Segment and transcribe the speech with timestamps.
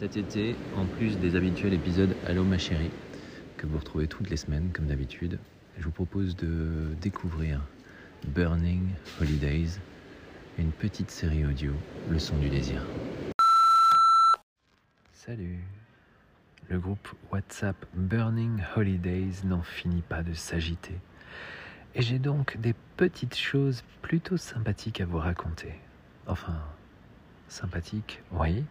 [0.00, 2.88] Cet été, en plus des habituels épisodes Allô ma chérie,
[3.58, 5.38] que vous retrouvez toutes les semaines comme d'habitude,
[5.76, 7.60] je vous propose de découvrir
[8.28, 8.88] Burning
[9.20, 9.78] Holidays,
[10.56, 11.74] une petite série audio,
[12.08, 12.82] Le son du désir.
[15.12, 15.58] Salut
[16.70, 20.94] Le groupe WhatsApp Burning Holidays n'en finit pas de s'agiter.
[21.94, 25.74] Et j'ai donc des petites choses plutôt sympathiques à vous raconter.
[26.26, 26.58] Enfin,
[27.48, 28.64] sympathiques, oui,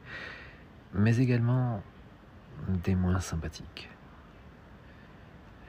[0.93, 1.81] mais également
[2.67, 3.89] des moins sympathiques.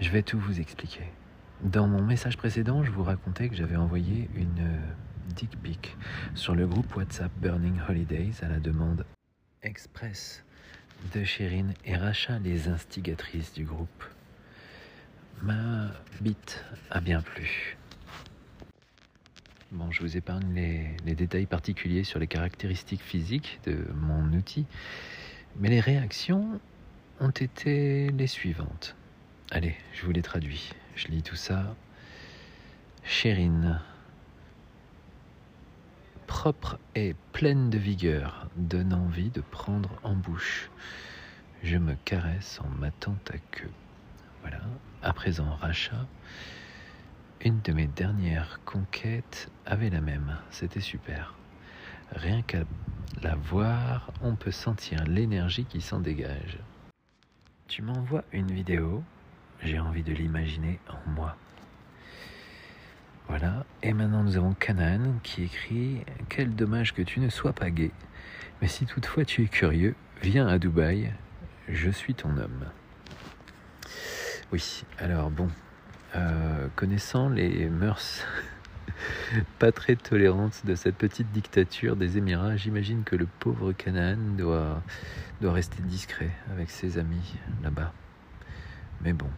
[0.01, 1.05] Je vais tout vous expliquer.
[1.63, 4.81] Dans mon message précédent, je vous racontais que j'avais envoyé une
[5.35, 5.97] dick pic
[6.35, 9.05] sur le groupe WhatsApp Burning Holidays à la demande
[9.63, 10.43] express
[11.15, 14.05] de Chérine et Racha, les instigatrices du groupe.
[15.43, 15.91] Ma
[16.21, 17.77] bite a bien plu.
[19.73, 24.67] Bon, je vous épargne les, détails particuliers sur les caractéristiques physiques de mon outil,
[25.61, 26.61] mais les réactions
[27.21, 28.97] ont été les suivantes.
[29.53, 30.73] Allez, je vous les traduis.
[30.97, 31.77] Je lis tout ça.
[33.05, 33.81] Chérine,
[36.27, 40.69] propre et pleine de vigueur, donne envie de prendre en bouche.
[41.63, 43.71] Je me caresse en matant ta queue.
[44.41, 44.63] Voilà.
[45.05, 46.09] À présent, rachat.
[47.43, 50.37] Une de mes dernières conquêtes avait la même.
[50.51, 51.35] C'était super.
[52.13, 52.65] Rien qu'à
[53.23, 56.59] la voir, on peut sentir l'énergie qui s'en dégage.
[57.67, 59.03] Tu m'envoies une vidéo,
[59.63, 61.35] j'ai envie de l'imaginer en moi.
[63.27, 67.71] Voilà, et maintenant nous avons Canaan qui écrit Quel dommage que tu ne sois pas
[67.71, 67.91] gay,
[68.61, 71.11] mais si toutefois tu es curieux, viens à Dubaï,
[71.69, 72.67] je suis ton homme.
[74.53, 75.49] Oui, alors bon,
[76.17, 78.27] euh, connaissant les mœurs
[79.59, 84.83] pas très tolérantes de cette petite dictature des Émirats, j'imagine que le pauvre Canaan doit,
[85.41, 87.93] doit rester discret avec ses amis là-bas.
[89.03, 89.31] Mais bon,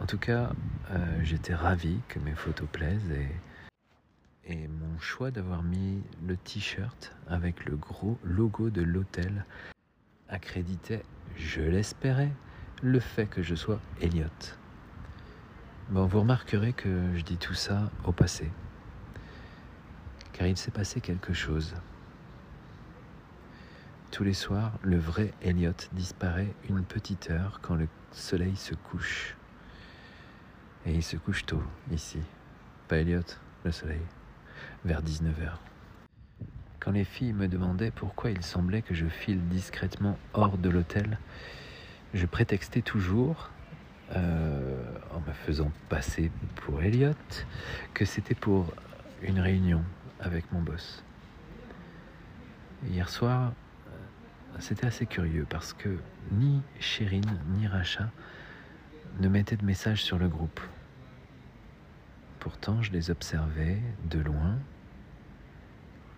[0.00, 0.52] en tout cas,
[0.90, 7.12] euh, j'étais ravi que mes photos plaisent et, et mon choix d'avoir mis le t-shirt
[7.28, 9.44] avec le gros logo de l'hôtel
[10.28, 11.02] accréditait,
[11.36, 12.32] je l'espérais,
[12.82, 14.26] le fait que je sois Elliot.
[15.90, 18.50] Bon, vous remarquerez que je dis tout ça au passé,
[20.32, 21.74] car il s'est passé quelque chose.
[24.10, 29.36] Tous les soirs, le vrai Elliot disparaît une petite heure quand le soleil se couche.
[30.86, 31.62] Et il se couche tôt,
[31.92, 32.20] ici.
[32.88, 33.20] Pas Elliot,
[33.64, 34.02] le soleil.
[34.86, 35.58] Vers 19h.
[36.80, 41.18] Quand les filles me demandaient pourquoi il semblait que je file discrètement hors de l'hôtel,
[42.14, 43.50] je prétextais toujours
[44.16, 47.12] euh, en me faisant passer pour Elliot,
[47.94, 48.72] que c'était pour
[49.22, 49.82] une réunion
[50.20, 51.02] avec mon boss.
[52.88, 53.52] Hier soir,
[53.88, 53.90] euh,
[54.60, 55.98] c'était assez curieux parce que
[56.32, 58.10] ni Chérine ni Racha
[59.20, 60.60] ne mettaient de messages sur le groupe.
[62.40, 63.80] Pourtant, je les observais
[64.10, 64.58] de loin.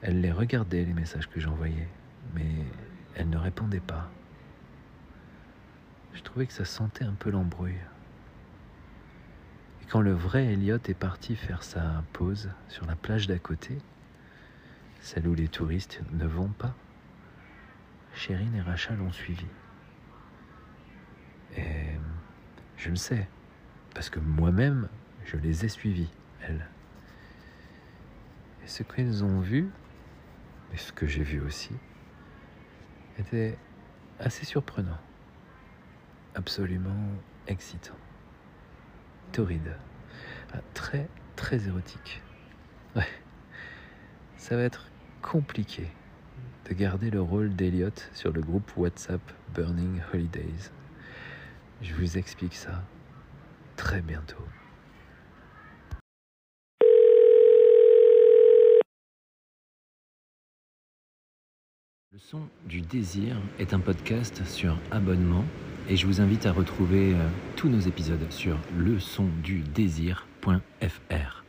[0.03, 1.89] Elles les regardaient, les messages que j'envoyais,
[2.35, 2.51] mais
[3.15, 4.11] elles ne répondaient pas
[6.15, 7.81] je trouvais que ça sentait un peu l'embrouille.
[9.83, 13.79] Et quand le vrai Elliot est parti faire sa pause sur la plage d'à côté,
[15.01, 16.75] celle où les touristes ne vont pas,
[18.15, 19.47] Chérine et Rachel l'ont suivi.
[21.57, 21.93] Et
[22.77, 23.29] je le sais,
[23.95, 24.89] parce que moi-même,
[25.25, 26.67] je les ai suivis, elles.
[28.65, 29.71] Et ce qu'elles ont vu,
[30.73, 31.73] et ce que j'ai vu aussi,
[33.19, 33.57] était
[34.19, 34.99] assez surprenant
[36.37, 37.11] absolument
[37.49, 37.97] excitant.
[39.33, 39.77] Torride.
[40.53, 42.23] Ah, très, très érotique.
[42.95, 43.09] Ouais.
[44.37, 44.87] Ça va être
[45.23, 45.89] compliqué
[46.69, 49.21] de garder le rôle d'Eliot sur le groupe WhatsApp
[49.55, 50.71] Burning Holidays.
[51.83, 52.85] Je vous explique ça
[53.77, 54.45] très bientôt.
[62.13, 65.45] Le son du désir est un podcast sur abonnement
[65.89, 71.46] et je vous invite à retrouver euh, tous nos épisodes sur leçondudésir.fr.